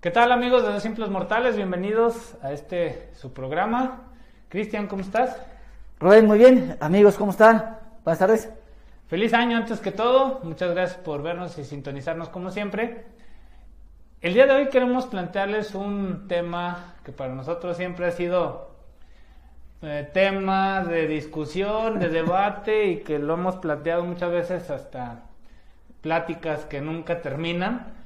[0.00, 1.56] ¿Qué tal amigos de Dos Simples Mortales?
[1.56, 4.04] Bienvenidos a este su programa.
[4.48, 5.36] Cristian, ¿cómo estás?
[5.98, 6.78] Rubén, muy bien.
[6.80, 7.76] Amigos, ¿cómo están?
[8.02, 8.48] Buenas tardes.
[9.08, 10.40] Feliz año antes que todo.
[10.42, 13.04] Muchas gracias por vernos y sintonizarnos como siempre.
[14.22, 18.70] El día de hoy queremos plantearles un tema que para nosotros siempre ha sido
[19.82, 25.24] eh, tema de discusión, de debate y que lo hemos planteado muchas veces hasta
[26.00, 27.99] pláticas que nunca terminan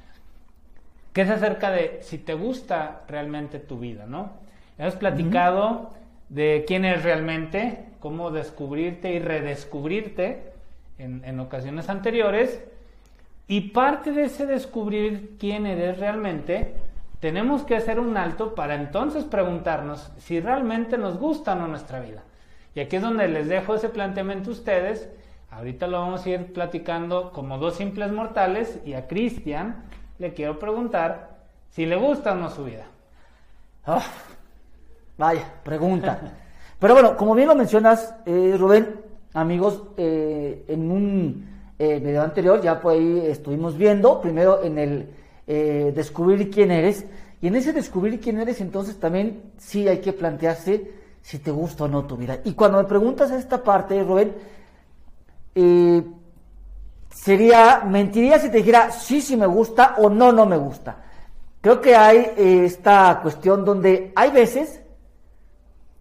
[1.14, 4.32] que es acerca de si te gusta realmente tu vida, ¿no?
[4.77, 5.91] Hemos platicado
[6.28, 10.52] de quién eres realmente, cómo descubrirte y redescubrirte
[10.98, 12.62] en, en ocasiones anteriores,
[13.46, 16.74] y parte de ese descubrir quién eres realmente,
[17.20, 22.00] tenemos que hacer un alto para entonces preguntarnos si realmente nos gusta o no nuestra
[22.00, 22.24] vida.
[22.74, 25.08] Y aquí es donde les dejo ese planteamiento a ustedes.
[25.50, 29.84] Ahorita lo vamos a ir platicando como dos simples mortales y a Cristian
[30.18, 31.34] le quiero preguntar
[31.70, 32.86] si le gusta o no su vida.
[33.86, 34.02] Ah,
[35.18, 36.20] vaya, pregunta.
[36.78, 39.00] Pero bueno, como bien lo mencionas, eh, Rubén,
[39.33, 45.08] amigos, eh, en un eh, video anterior ya por ahí estuvimos viendo, primero en el
[45.47, 47.05] descubrir quién eres,
[47.42, 51.84] y en ese descubrir quién eres, entonces también sí hay que plantearse si te gusta
[51.84, 52.41] o no tu vida.
[52.44, 54.33] Y cuando me preguntas esta parte, Rubén,
[57.15, 60.97] sería, mentiría si te dijera sí, sí me gusta o no, no me gusta.
[61.61, 64.81] Creo que hay eh, esta cuestión donde hay veces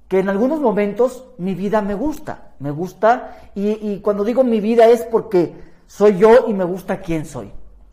[0.08, 4.60] que en algunos momentos mi vida me gusta, me gusta, y, y, cuando digo mi
[4.60, 5.54] vida es porque
[5.88, 7.52] soy yo y me gusta quién soy,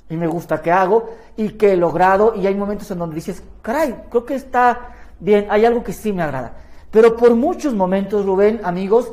[0.08, 3.42] y me gusta qué hago y qué he logrado, y hay momentos en donde dices,
[3.62, 6.56] caray, creo que está bien, hay algo que sí me agrada.
[6.90, 9.12] Pero por muchos momentos, Rubén, amigos,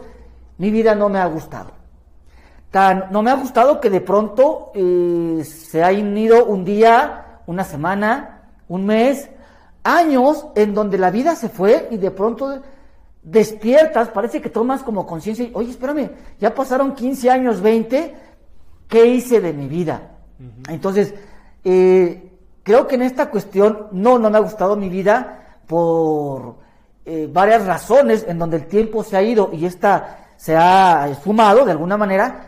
[0.58, 1.77] mi vida no me ha gustado
[2.74, 8.42] no me ha gustado que de pronto eh, se ha ido un día, una semana,
[8.68, 9.30] un mes,
[9.84, 12.62] años en donde la vida se fue y de pronto
[13.24, 18.16] despiertas, parece que tomas como conciencia y, oye, espérame, ya pasaron 15 años, 20,
[18.88, 20.12] ¿qué hice de mi vida?
[20.70, 21.14] Entonces,
[21.64, 22.32] eh,
[22.64, 26.56] creo que en esta cuestión no, no me ha gustado mi vida por
[27.06, 31.66] eh, varias razones en donde el tiempo se ha ido y esta se ha esfumado
[31.66, 32.47] de alguna manera,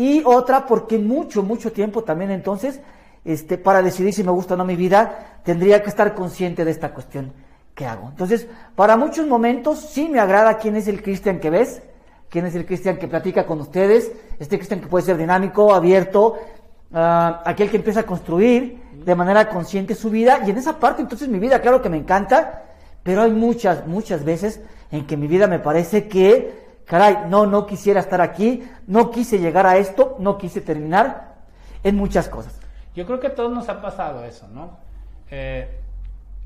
[0.00, 2.80] y otra porque mucho, mucho tiempo también entonces,
[3.22, 6.70] este, para decidir si me gusta o no mi vida, tendría que estar consciente de
[6.70, 7.34] esta cuestión
[7.74, 8.08] que hago.
[8.08, 8.46] Entonces,
[8.76, 11.82] para muchos momentos sí me agrada quién es el cristian que ves,
[12.30, 16.38] quién es el cristian que platica con ustedes, este cristian que puede ser dinámico, abierto,
[16.92, 16.96] uh,
[17.44, 21.28] aquel que empieza a construir de manera consciente su vida, y en esa parte entonces
[21.28, 22.62] mi vida, claro que me encanta,
[23.02, 27.66] pero hay muchas, muchas veces en que mi vida me parece que caray, no, no
[27.66, 31.36] quisiera estar aquí, no quise llegar a esto, no quise terminar
[31.84, 32.58] en muchas cosas.
[32.96, 34.76] Yo creo que a todos nos ha pasado eso, ¿no?
[35.30, 35.70] Eh,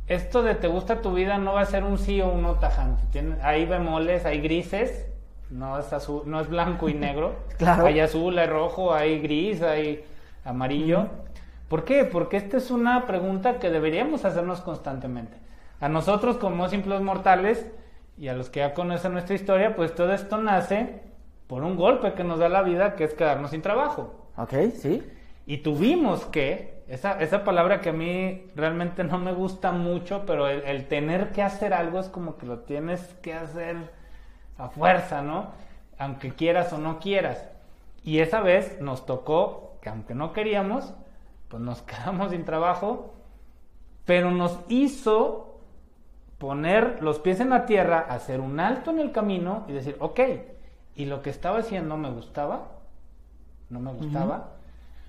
[0.06, 2.56] esto de te gusta tu vida no va a ser un sí o un no
[2.56, 3.02] tajante.
[3.10, 5.06] Tiene, hay bemoles, hay grises,
[5.48, 7.36] no es, azul, no es blanco y negro.
[7.56, 7.86] claro.
[7.86, 10.04] Hay azul, hay rojo, hay gris, hay
[10.44, 11.06] amarillo.
[11.70, 12.04] ¿Por qué?
[12.04, 15.38] Porque esta es una pregunta que deberíamos hacernos constantemente.
[15.80, 17.66] A nosotros como simples mortales
[18.16, 21.02] y a los que ya conocen nuestra historia, pues todo esto nace
[21.46, 24.28] por un golpe que nos da la vida, que es quedarnos sin trabajo.
[24.36, 25.02] Ok, sí.
[25.46, 30.48] Y tuvimos que, esa, esa palabra que a mí realmente no me gusta mucho, pero
[30.48, 33.76] el, tener que hacer algo es como que lo tienes que hacer
[34.56, 35.52] a fuerza, ¿no?
[35.98, 37.46] Aunque quieras o no quieras.
[38.02, 40.94] Y esa vez nos tocó que aunque no queríamos,
[41.48, 43.14] pues nos quedamos sin trabajo,
[44.04, 45.53] pero nos hizo
[46.44, 50.20] poner los pies en la tierra, hacer un alto en el camino y decir, ok,
[50.94, 52.68] y lo que estaba haciendo me gustaba,
[53.70, 54.50] no me gustaba,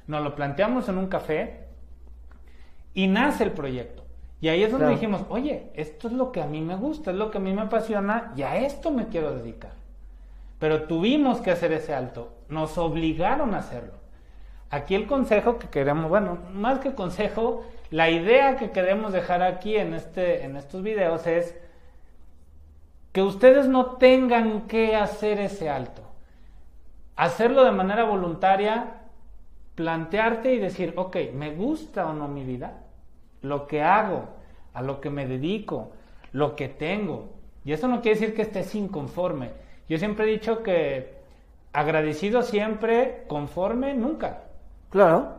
[0.07, 1.65] nos lo planteamos en un café
[2.93, 4.05] y nace el proyecto.
[4.39, 7.17] Y ahí es donde dijimos, oye, esto es lo que a mí me gusta, es
[7.17, 9.73] lo que a mí me apasiona y a esto me quiero dedicar.
[10.57, 13.95] Pero tuvimos que hacer ese alto, nos obligaron a hacerlo.
[14.69, 19.75] Aquí el consejo que queremos, bueno, más que consejo, la idea que queremos dejar aquí
[19.75, 21.55] en, este, en estos videos es
[23.11, 26.01] que ustedes no tengan que hacer ese alto.
[27.15, 29.01] Hacerlo de manera voluntaria,
[29.75, 32.81] plantearte y decir, ok, ¿me gusta o no mi vida?
[33.41, 34.25] Lo que hago,
[34.73, 35.91] a lo que me dedico,
[36.33, 37.29] lo que tengo.
[37.63, 39.51] Y eso no quiere decir que estés inconforme.
[39.87, 41.15] Yo siempre he dicho que
[41.71, 44.41] agradecido siempre, conforme nunca.
[44.89, 45.37] Claro.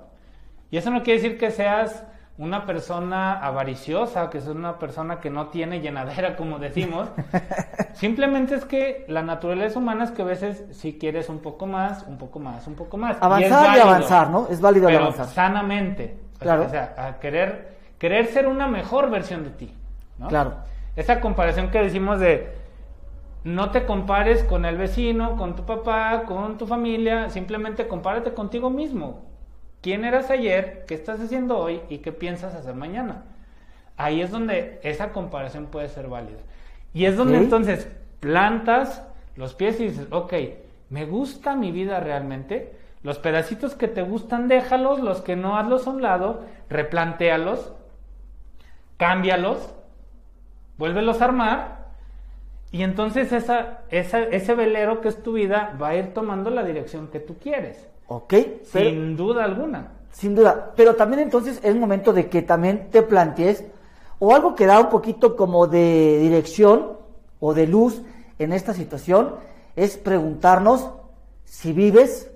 [0.70, 2.06] Y eso no quiere decir que seas
[2.38, 7.08] una persona avariciosa, que es una persona que no tiene llenadera, como decimos.
[7.94, 12.04] Simplemente es que la naturaleza humana es que a veces si quieres un poco más,
[12.06, 13.16] un poco más, un poco más.
[13.20, 14.48] Avanzar y, avanzar, ¿no?
[14.50, 15.26] Es válido pero avanzar.
[15.26, 16.18] sanamente.
[16.38, 16.64] Claro.
[16.66, 19.74] O sea, a querer querer ser una mejor versión de ti.
[20.18, 20.28] ¿no?
[20.28, 20.54] Claro.
[20.94, 22.54] Esa comparación que decimos de
[23.44, 28.70] no te compares con el vecino, con tu papá, con tu familia, simplemente compárate contigo
[28.70, 29.22] mismo.
[29.86, 30.82] ¿Quién eras ayer?
[30.88, 31.80] ¿Qué estás haciendo hoy?
[31.88, 33.22] ¿Y qué piensas hacer mañana?
[33.96, 36.40] Ahí es donde esa comparación puede ser válida.
[36.92, 37.88] Y es donde entonces
[38.18, 39.04] plantas
[39.36, 40.34] los pies y dices, ok,
[40.90, 42.74] ¿me gusta mi vida realmente?
[43.04, 47.72] Los pedacitos que te gustan, déjalos, los que no, hazlos a un lado, replantéalos,
[48.96, 49.72] cámbialos,
[50.78, 51.86] vuélvelos a armar,
[52.72, 56.64] y entonces esa, esa- ese velero que es tu vida va a ir tomando la
[56.64, 58.34] dirección que tú quieres, Ok,
[58.72, 59.92] pero- sin duda alguna.
[60.12, 63.64] Sin duda, pero también entonces es momento de que también te plantees
[64.18, 66.96] o algo que da un poquito como de dirección
[67.38, 68.02] o de luz
[68.38, 69.36] en esta situación
[69.74, 70.88] es preguntarnos
[71.44, 72.32] si vives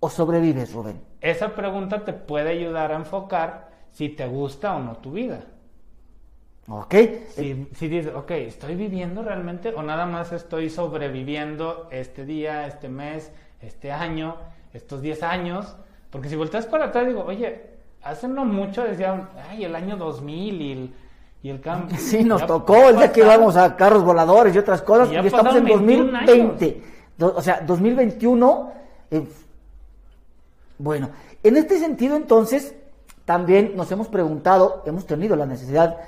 [0.00, 1.00] o sobrevives, Rubén.
[1.20, 5.44] Esa pregunta te puede ayudar a enfocar si te gusta o no tu vida.
[6.68, 6.94] ¿Ok?
[7.30, 12.88] Si, si dices, ok, ¿estoy viviendo realmente o nada más estoy sobreviviendo este día, este
[12.88, 14.36] mes, este año,
[14.72, 15.76] estos 10 años?
[16.10, 17.62] Porque si volteas para atrás, digo, oye,
[18.02, 20.94] hace no mucho decían, ay, el año 2000 y el,
[21.42, 21.96] y el cambio.
[22.00, 25.16] Sí, nos Ya tocó el día que íbamos a carros voladores y otras cosas, Y
[25.16, 26.82] estamos en pasaron 21 2020.
[27.16, 28.72] Do- o sea, 2021.
[29.10, 29.26] eh,
[30.78, 31.10] bueno,
[31.42, 32.74] en este sentido, entonces,
[33.24, 35.98] también nos hemos preguntado, hemos tenido la necesidad,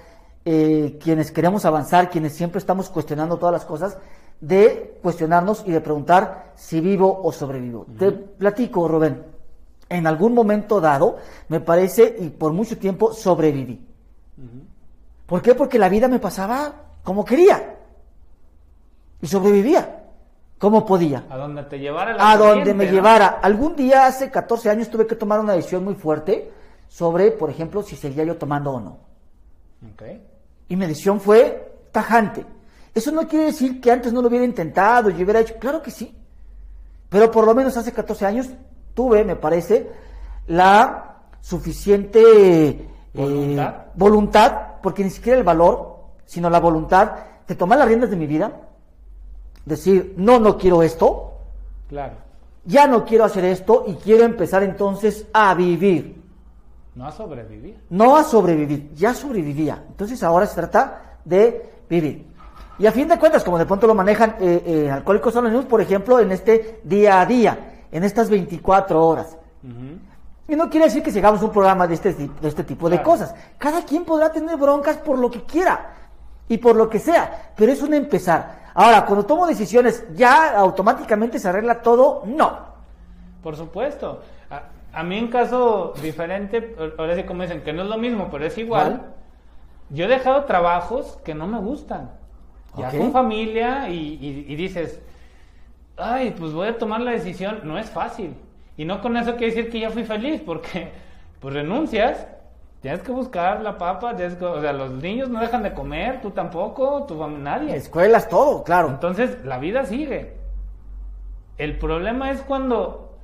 [0.44, 3.99] eh, quienes queremos avanzar, quienes siempre estamos cuestionando todas las cosas,
[4.46, 7.87] de cuestionarnos y de preguntar si vivo o sobrevivo.
[7.99, 9.23] Te platico, Rubén.
[9.88, 11.17] En algún momento dado,
[11.49, 13.81] me parece, y por mucho tiempo, sobreviví.
[15.26, 15.55] ¿Por qué?
[15.55, 17.76] Porque la vida me pasaba como quería.
[19.20, 20.00] Y sobrevivía
[20.58, 21.25] como podía.
[21.29, 22.93] A donde te llevara la A donde me ¿no?
[22.93, 23.26] llevara.
[23.43, 26.50] Algún día, hace 14 años, tuve que tomar una decisión muy fuerte
[26.88, 28.99] sobre, por ejemplo, si seguía yo tomando o no.
[30.69, 32.46] Y mi decisión fue tajante.
[32.94, 35.55] Eso no quiere decir que antes no lo hubiera intentado y hubiera hecho.
[35.58, 36.14] Claro que sí.
[37.08, 38.49] Pero por lo menos hace 14 años
[38.94, 39.91] tuve, me parece,
[40.46, 43.75] la suficiente eh, Voluntad.
[43.94, 47.12] voluntad, porque ni siquiera el valor, sino la voluntad
[47.46, 48.52] de tomar las riendas de mi vida,
[49.64, 51.32] decir, no, no quiero esto,
[51.88, 52.14] Claro.
[52.64, 56.23] ya no quiero hacer esto y quiero empezar entonces a vivir.
[56.94, 57.76] No a sobrevivir.
[57.91, 59.85] No a sobrevivir, ya sobrevivía.
[59.88, 62.26] Entonces ahora se trata de vivir.
[62.79, 65.81] Y a fin de cuentas, como de pronto lo manejan eh, eh, Alcohólicos Anónimos, por
[65.81, 69.37] ejemplo, en este día a día, en estas 24 horas.
[70.47, 73.35] Y no quiere decir que sigamos un programa de este, de este tipo de cosas.
[73.56, 75.93] Cada quien podrá tener broncas por lo que quiera
[76.49, 78.65] y por lo que sea, pero es un empezar.
[78.75, 82.25] Ahora, cuando tomo decisiones, ¿ya automáticamente se arregla todo?
[82.27, 82.59] No.
[83.43, 84.20] Por supuesto.
[84.50, 88.29] A, a mí en caso diferente, ahora sí como dicen, que no es lo mismo,
[88.31, 89.15] pero es igual.
[89.91, 92.11] Yo he dejado trabajos que no me gustan.
[92.76, 92.99] Ya Ok.
[92.99, 95.00] con familia y, y- y dices,
[95.97, 97.61] ay, pues voy a tomar la decisión.
[97.65, 98.35] No es fácil.
[98.76, 100.91] Y no con eso quiere decir que ya fui feliz, porque
[101.41, 102.26] pues renuncias,
[102.81, 106.21] tienes que buscar la papa, tienes que- o sea, los niños no dejan de comer,
[106.23, 107.76] tú tampoco, tu fam- nadie.
[107.76, 108.88] Escuelas, todo, claro.
[108.88, 110.35] Entonces, la vida sigue.
[111.59, 113.17] El problema es cuando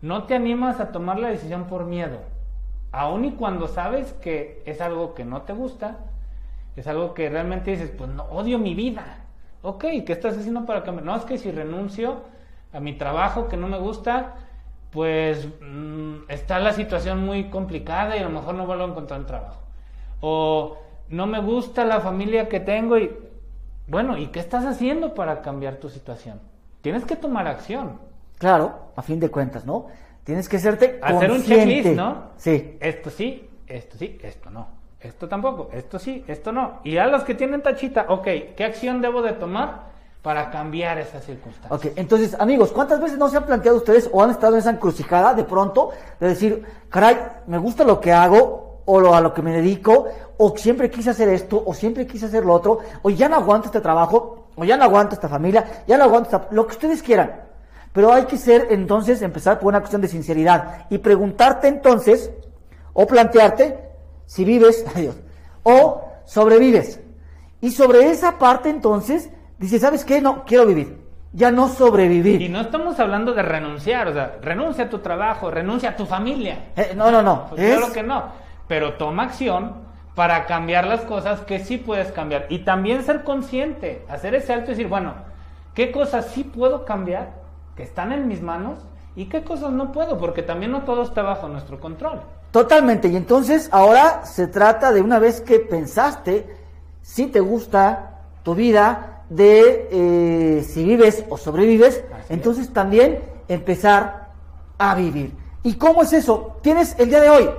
[0.00, 2.18] no te animas a tomar la decisión por miedo.
[2.92, 5.98] Aun y cuando sabes que es algo que no te gusta,
[6.76, 9.18] es algo que realmente dices, pues no, odio mi vida.
[9.62, 11.04] Ok, ¿qué estás haciendo para cambiar?
[11.06, 12.22] No, es que si renuncio
[12.72, 14.34] a mi trabajo que no me gusta,
[14.90, 19.20] pues mm, está la situación muy complicada y a lo mejor no vuelvo a encontrar
[19.20, 19.60] un trabajo.
[20.20, 23.10] O no me gusta la familia que tengo y
[23.86, 26.40] bueno, ¿y qué estás haciendo para cambiar tu situación?
[26.80, 27.98] Tienes que tomar acción.
[28.38, 29.86] Claro, a fin de cuentas, ¿no?
[30.24, 31.64] Tienes que serte Hacer un consciente.
[31.74, 32.30] checklist, ¿no?
[32.36, 32.76] Sí.
[32.80, 34.66] Esto sí, esto sí, esto no.
[35.02, 36.80] Esto tampoco, esto sí, esto no.
[36.84, 38.24] Y a los que tienen tachita, ok,
[38.56, 39.90] ¿qué acción debo de tomar
[40.22, 41.74] para cambiar esa circunstancia?
[41.74, 44.70] Ok, entonces, amigos, ¿cuántas veces no se han planteado ustedes o han estado en esa
[44.70, 45.90] encrucijada de pronto
[46.20, 47.16] de decir, caray,
[47.48, 51.10] me gusta lo que hago o lo, a lo que me dedico, o siempre quise
[51.10, 54.64] hacer esto, o siempre quise hacer lo otro, o ya no aguanto este trabajo, o
[54.64, 57.42] ya no aguanto esta familia, ya no aguanto esta- lo que ustedes quieran.
[57.92, 62.30] Pero hay que ser, entonces, empezar por una cuestión de sinceridad y preguntarte entonces,
[62.92, 63.91] o plantearte,
[64.32, 65.16] si vives, adiós,
[65.62, 67.00] o sobrevives.
[67.60, 70.22] Y sobre esa parte, entonces, dices, ¿sabes qué?
[70.22, 71.02] No, quiero vivir.
[71.34, 72.40] Ya no sobrevivir.
[72.40, 76.06] Y no estamos hablando de renunciar, o sea, renuncia a tu trabajo, renuncia a tu
[76.06, 76.70] familia.
[76.76, 77.46] Eh, no, no, no.
[77.50, 78.24] Pues es- Claro que no.
[78.68, 79.74] Pero toma acción
[80.14, 82.46] para cambiar las cosas que sí puedes cambiar.
[82.48, 85.12] Y también ser consciente, hacer ese alto y decir, bueno,
[85.74, 87.34] ¿qué cosas sí puedo cambiar?
[87.76, 88.78] Que están en mis manos.
[89.14, 90.16] ¿Y qué cosas no puedo?
[90.18, 92.22] Porque también no todo está bajo nuestro control.
[92.52, 93.08] Totalmente.
[93.08, 96.46] Y entonces ahora se trata de una vez que pensaste
[97.00, 104.28] si te gusta tu vida, de eh, si vives o sobrevives, entonces también empezar
[104.78, 105.34] a vivir.
[105.62, 106.58] ¿Y cómo es eso?
[106.62, 107.50] Tienes el día de hoy.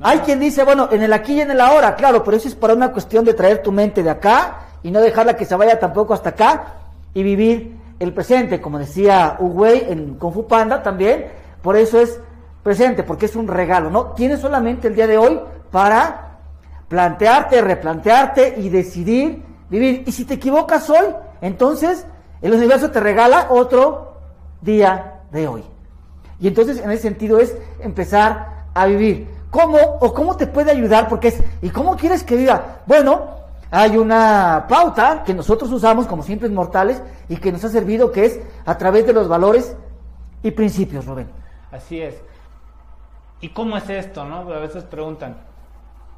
[0.00, 2.56] Hay quien dice, bueno, en el aquí y en el ahora, claro, pero eso es
[2.56, 5.78] para una cuestión de traer tu mente de acá y no dejarla que se vaya
[5.78, 6.74] tampoco hasta acá
[7.14, 11.26] y vivir el presente, como decía Uwei en Kung Fu Panda también,
[11.62, 12.18] por eso es
[12.64, 14.06] presente, porque es un regalo, ¿no?
[14.12, 15.38] Tienes solamente el día de hoy
[15.70, 16.38] para
[16.88, 20.02] plantearte, replantearte y decidir vivir.
[20.06, 22.06] Y si te equivocas hoy, entonces
[22.42, 24.14] el universo te regala otro
[24.60, 25.62] día de hoy.
[26.40, 29.28] Y entonces en ese sentido es empezar a vivir.
[29.50, 31.08] ¿Cómo o cómo te puede ayudar?
[31.08, 32.80] Porque es, ¿y cómo quieres que viva?
[32.86, 33.28] Bueno,
[33.70, 38.24] hay una pauta que nosotros usamos como simples mortales y que nos ha servido que
[38.24, 39.76] es a través de los valores
[40.42, 41.28] y principios, Rubén.
[41.70, 42.14] Así es.
[43.44, 44.36] ¿Y cómo es esto, no?
[44.38, 45.36] A veces preguntan,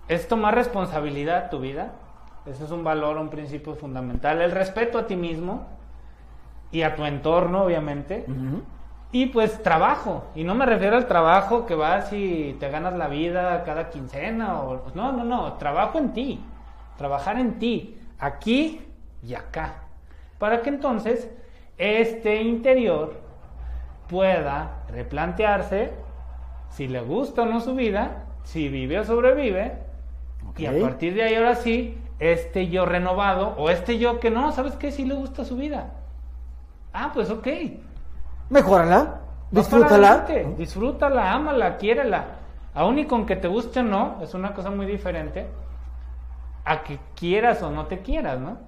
[0.06, 1.90] ¿es tomar responsabilidad tu vida?
[2.46, 4.40] Ese es un valor, un principio fundamental.
[4.40, 5.66] El respeto a ti mismo
[6.70, 8.26] y a tu entorno, obviamente.
[9.10, 10.26] Y pues trabajo.
[10.36, 14.60] Y no me refiero al trabajo que vas y te ganas la vida cada quincena.
[14.60, 14.92] O...
[14.94, 15.54] No, no, no.
[15.54, 16.40] Trabajo en ti.
[16.96, 17.98] Trabajar en ti.
[18.20, 18.86] Aquí
[19.24, 19.82] y acá.
[20.38, 21.28] Para que entonces
[21.76, 23.14] este interior
[24.06, 26.05] pueda replantearse
[26.70, 29.78] si le gusta o no su vida, si vive o sobrevive.
[30.56, 34.52] Y a partir de ahí ahora sí este yo renovado o este yo que no,
[34.52, 34.90] ¿sabes qué?
[34.90, 35.92] Sí le gusta su vida.
[36.92, 37.46] Ah, pues ok.
[38.48, 39.20] Mejórala,
[39.50, 40.26] disfrútala.
[40.56, 42.24] Disfrútala, ámala, quiérela.
[42.74, 45.46] Aún y con que te guste o no, es una cosa muy diferente
[46.64, 48.58] a que quieras o no te quieras, ¿no?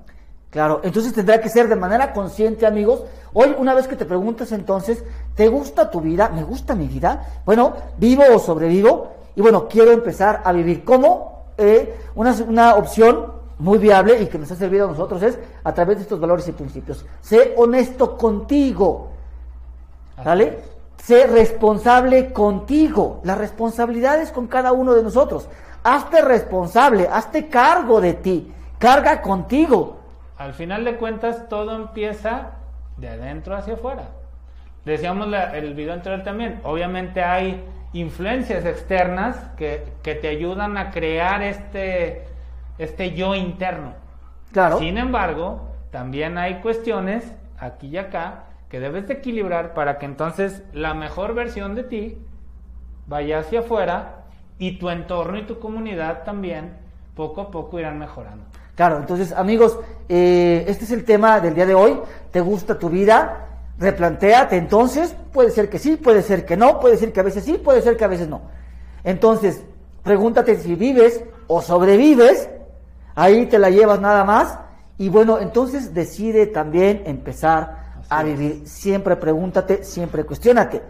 [0.51, 3.05] Claro, entonces tendrá que ser de manera consciente, amigos.
[3.35, 6.31] Hoy, una vez que te preguntas entonces, ¿te gusta tu vida?
[6.31, 7.43] ¿Me gusta mi vida?
[7.45, 9.13] Bueno, ¿vivo o sobrevivo?
[9.37, 10.85] Y bueno, quiero empezar a vivir.
[10.85, 11.45] ¿Cómo?
[11.59, 15.75] Eh, una, una opción muy viable y que nos ha servido a nosotros es a
[15.75, 17.05] través de estos valores y principios.
[17.21, 19.11] Sé honesto contigo.
[20.25, 20.61] ¿Vale?
[20.97, 23.21] Sé responsable contigo.
[23.25, 25.47] La responsabilidad es con cada uno de nosotros.
[25.85, 28.53] Hazte responsable, hazte cargo de ti.
[28.79, 29.98] Carga contigo.
[30.39, 32.53] Al final de cuentas, todo empieza
[32.97, 34.05] de adentro hacia afuera.
[34.85, 36.61] Decíamos el video anterior también.
[36.65, 42.25] Obviamente hay influencias externas que, que te ayudan a crear este
[42.79, 43.93] este yo interno.
[44.53, 44.79] Claro.
[44.79, 50.63] Sin embargo, también hay cuestiones aquí y acá que debes de equilibrar para que entonces
[50.73, 52.19] la mejor versión de ti
[53.07, 54.25] vaya hacia afuera
[54.59, 56.77] y tu entorno y tu comunidad también
[57.15, 58.45] poco a poco irán mejorando.
[58.79, 59.77] Claro, entonces amigos,
[60.09, 61.99] eh, este es el tema del día de hoy.
[62.31, 63.49] ¿Te gusta tu vida?
[63.77, 65.17] Replantéate entonces.
[65.33, 67.83] Puede ser que sí, puede ser que no, puede ser que a veces sí, puede
[67.83, 68.43] ser que a veces no.
[69.03, 69.65] Entonces,
[70.05, 72.51] pregúntate si vives o sobrevives
[73.17, 74.61] ahí te la llevas nada más.
[74.97, 78.63] Y bueno, entonces decide también empezar a vivir.
[78.65, 80.83] Siempre pregúntate, siempre cuestionate.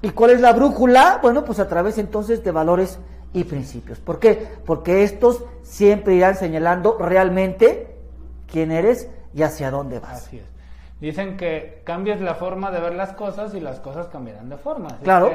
[0.00, 1.18] ¿Y cuál es la brújula?
[1.20, 2.98] Bueno, pues a través entonces de valores
[3.32, 3.98] y principios.
[3.98, 4.48] ¿Por qué?
[4.64, 7.94] Porque estos siempre irán señalando realmente
[8.50, 10.26] quién eres y hacia dónde vas.
[10.26, 10.46] Así es.
[11.00, 14.98] Dicen que cambies la forma de ver las cosas y las cosas cambiarán de forma.
[15.02, 15.30] claro.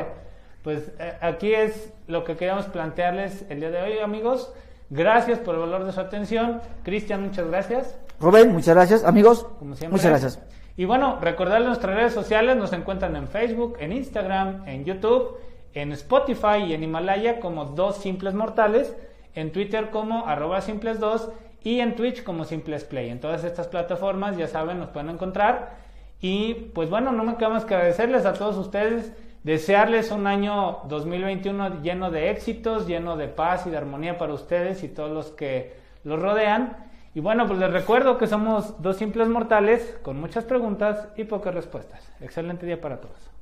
[0.62, 4.53] pues eh, aquí es lo que queríamos plantearles el día de hoy, amigos.
[4.89, 6.62] Gracias por el valor de su atención.
[6.83, 7.97] Cristian, muchas gracias.
[8.19, 9.03] Rubén, muchas gracias.
[9.03, 10.39] Amigos, muchas gracias.
[10.75, 15.38] Y bueno, recordarles nuestras redes sociales, nos encuentran en Facebook, en Instagram, en YouTube,
[15.73, 18.95] en Spotify y en Himalaya como Dos Simples Mortales,
[19.35, 21.29] en Twitter como arroba simples 2
[21.63, 23.09] y en Twitch como Simples Play.
[23.09, 25.77] En todas estas plataformas, ya saben, nos pueden encontrar.
[26.21, 29.11] Y pues bueno, no me queda más que agradecerles a todos ustedes
[29.43, 34.83] Desearles un año 2021 lleno de éxitos, lleno de paz y de armonía para ustedes
[34.83, 35.73] y todos los que
[36.05, 36.77] los rodean.
[37.13, 41.53] Y bueno, pues les recuerdo que somos dos simples mortales con muchas preguntas y pocas
[41.53, 42.09] respuestas.
[42.21, 43.32] Excelente día para todos.